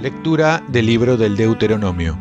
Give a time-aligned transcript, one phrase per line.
[0.00, 2.18] Lectura del libro del Deuteronomio.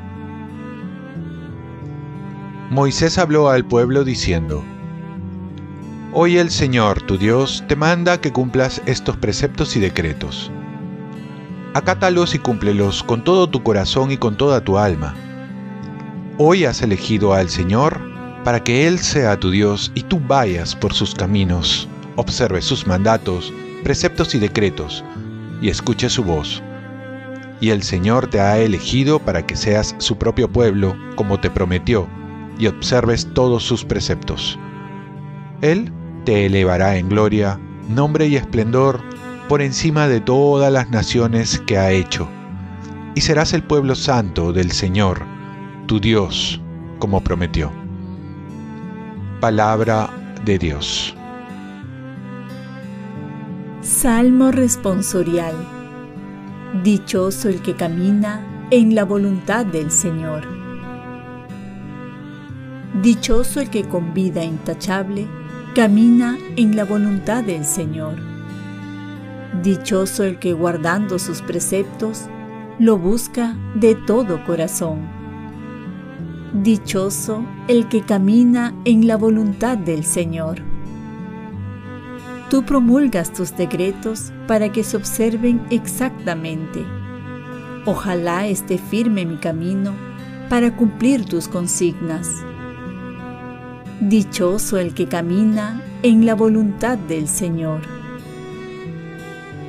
[2.69, 4.63] Moisés habló al pueblo diciendo,
[6.13, 10.51] Hoy el Señor, tu Dios, te manda que cumplas estos preceptos y decretos.
[11.73, 15.15] Acátalos y cúmplelos con todo tu corazón y con toda tu alma.
[16.39, 18.01] Hoy has elegido al Señor
[18.43, 23.53] para que Él sea tu Dios y tú vayas por sus caminos, observes sus mandatos,
[23.83, 25.03] preceptos y decretos,
[25.61, 26.63] y escuches su voz.
[27.61, 32.07] Y el Señor te ha elegido para que seas su propio pueblo, como te prometió,
[32.57, 34.57] y observes todos sus preceptos.
[35.61, 35.91] Él
[36.25, 39.01] te elevará en gloria, nombre y esplendor
[39.47, 42.27] por encima de todas las naciones que ha hecho,
[43.13, 45.32] y serás el pueblo santo del Señor,
[45.99, 46.61] Dios,
[46.99, 47.71] como prometió.
[49.39, 50.09] Palabra
[50.45, 51.15] de Dios.
[53.81, 55.55] Salmo responsorial.
[56.83, 58.41] Dichoso el que camina
[58.71, 60.43] en la voluntad del Señor.
[63.01, 65.27] Dichoso el que con vida intachable
[65.75, 68.15] camina en la voluntad del Señor.
[69.61, 72.27] Dichoso el que guardando sus preceptos
[72.79, 75.22] lo busca de todo corazón.
[76.53, 80.61] Dichoso el que camina en la voluntad del Señor.
[82.51, 86.85] Tú promulgas tus decretos para que se observen exactamente.
[87.87, 89.95] Ojalá esté firme mi camino
[90.47, 92.29] para cumplir tus consignas.
[93.99, 97.81] Dichoso el que camina en la voluntad del Señor.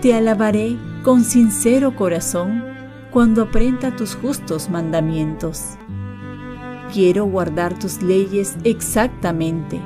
[0.03, 2.63] Te alabaré con sincero corazón
[3.11, 5.79] cuando aprenda tus justos mandamientos.
[6.95, 9.81] Quiero guardar tus leyes exactamente.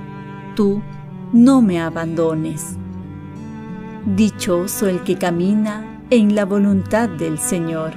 [0.54, 0.82] Tú
[1.32, 2.76] no me abandones.
[4.04, 7.92] Dichoso el que camina en la voluntad del Señor.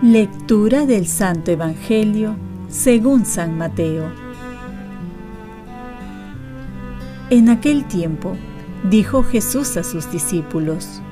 [0.00, 2.36] Lectura del Santo Evangelio
[2.68, 4.04] según San Mateo.
[7.30, 8.36] En aquel tiempo
[8.88, 11.02] dijo Jesús a sus discípulos,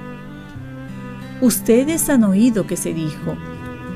[1.40, 3.36] Ustedes han oído que se dijo,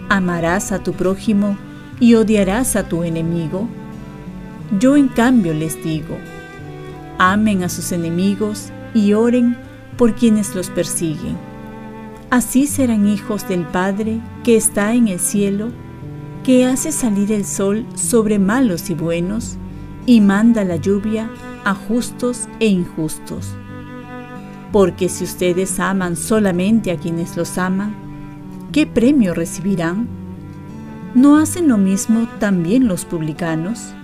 [0.09, 1.57] amarás a tu prójimo
[2.01, 3.69] y odiarás a tu enemigo.
[4.79, 6.17] Yo en cambio les digo,
[7.19, 9.57] amen a sus enemigos y oren
[9.97, 11.37] por quienes los persiguen.
[12.31, 15.71] Así serán hijos del Padre que está en el cielo
[16.45, 19.57] que hace salir el sol sobre malos y buenos
[20.07, 21.31] y manda la lluvia
[21.65, 23.49] a justos e injustos.
[24.73, 28.08] Porque si ustedes aman solamente a quienes los aman,
[28.73, 30.09] ¿qué premio recibirán?
[31.15, 33.95] ¿No hacen lo mismo también los publicanos?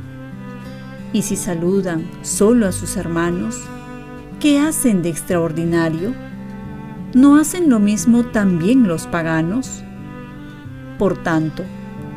[1.13, 3.61] Y si saludan solo a sus hermanos,
[4.41, 6.15] ¿qué hacen de extraordinario?
[7.15, 9.85] ¿No hacen lo mismo también los paganos?
[10.99, 11.63] Por tanto,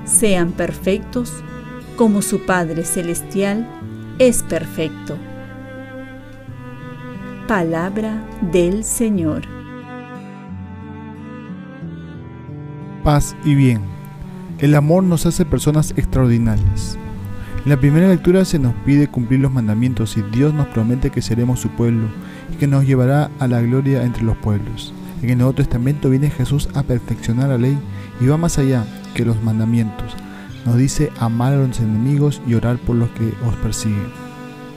[0.06, 1.34] sean perfectos
[1.96, 3.68] como su Padre Celestial
[4.20, 5.18] es perfecto.
[7.48, 9.57] Palabra del Señor.
[13.08, 13.84] Paz y bien.
[14.60, 16.98] El amor nos hace personas extraordinarias.
[17.64, 21.22] En la primera lectura se nos pide cumplir los mandamientos y Dios nos promete que
[21.22, 22.10] seremos su pueblo
[22.52, 24.94] y que nos llevará a la gloria entre los pueblos.
[25.22, 27.80] En el Nuevo Testamento viene Jesús a perfeccionar la ley
[28.20, 30.14] y va más allá que los mandamientos.
[30.66, 34.12] Nos dice amar a los enemigos y orar por los que os persiguen.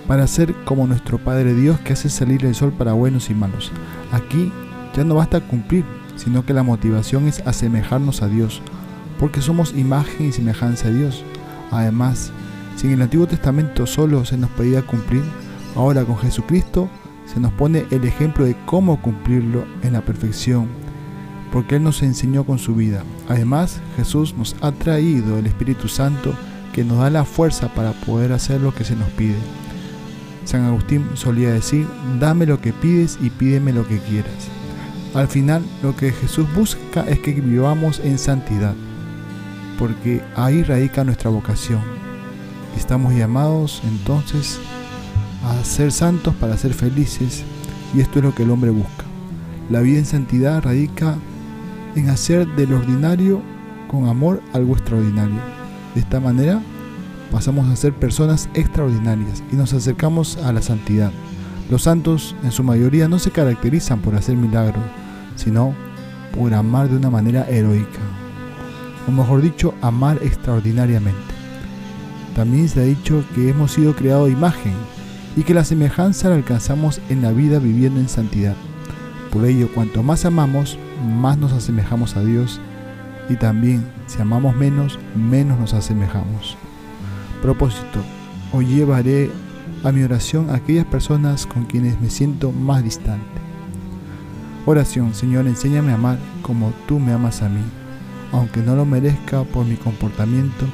[0.07, 3.73] Para ser como nuestro Padre Dios que hace salir el sol para buenos y malos.
[4.13, 4.53] Aquí
[4.95, 5.85] ya no basta cumplir,
[6.23, 8.61] sino que la motivación es asemejarnos a Dios,
[9.19, 11.25] porque somos imagen y semejanza a Dios.
[11.71, 12.31] Además,
[12.77, 15.23] si en el Antiguo Testamento solo se nos pedía cumplir,
[15.75, 16.91] ahora con Jesucristo
[17.25, 20.67] se nos pone el ejemplo de cómo cumplirlo en la perfección,
[21.53, 23.03] porque Él nos enseñó con su vida.
[23.29, 26.35] Además, Jesús nos ha traído el Espíritu Santo
[26.75, 29.39] que nos da la fuerza para poder hacer lo que se nos pide.
[30.45, 31.87] San Agustín solía decir,
[32.19, 34.49] dame lo que pides y pídeme lo que quieras.
[35.15, 38.75] Al final, lo que Jesús busca es que vivamos en santidad,
[39.79, 41.81] porque ahí radica nuestra vocación.
[42.77, 44.61] Estamos llamados entonces
[45.45, 47.43] a ser santos para ser felices,
[47.93, 49.05] y esto es lo que el hombre busca.
[49.69, 51.17] La vida en santidad radica
[51.97, 53.43] en hacer del ordinario
[53.89, 55.41] con amor algo extraordinario.
[55.97, 56.63] De esta manera
[57.33, 61.11] pasamos a ser personas extraordinarias y nos acercamos a la santidad.
[61.69, 64.83] Los santos en su mayoría no se caracterizan por hacer milagros,
[65.41, 65.75] sino
[66.37, 68.01] por amar de una manera heroica.
[69.09, 71.35] o mejor dicho, amar extraordinariamente.
[72.37, 74.75] También se ha dicho que hemos sido creados de imagen
[75.37, 78.55] y que la semejanza la alcanzamos en la vida viviendo en santidad.
[79.33, 82.61] Por ello, cuanto más amamos, más nos asemejamos a Dios
[83.29, 86.57] y también si amamos menos, menos nos asemejamos.
[87.43, 88.01] Propósito,
[88.53, 89.31] hoy llevaré
[89.83, 93.50] a mi oración a aquellas personas con quienes me siento más distante.
[94.67, 97.63] Oración, Señor, enséñame a amar como tú me amas a mí,
[98.33, 100.67] aunque no lo merezca por mi comportamiento,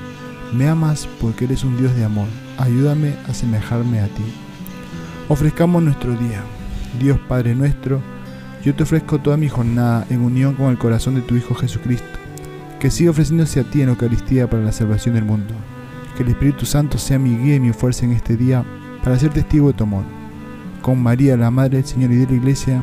[0.53, 2.27] me amas porque eres un Dios de amor.
[2.59, 4.25] Ayúdame a asemejarme a ti.
[5.29, 6.43] Ofrezcamos nuestro día.
[7.01, 8.01] Dios Padre nuestro,
[8.65, 12.19] yo te ofrezco toda mi jornada en unión con el corazón de tu Hijo Jesucristo,
[12.81, 15.55] que siga ofreciéndose a ti en Eucaristía para la salvación del mundo.
[16.17, 18.65] Que el Espíritu Santo sea mi guía y mi fuerza en este día
[19.05, 20.05] para ser testigo de tu amor.
[20.83, 22.83] Con María, la Madre del Señor y de la Iglesia,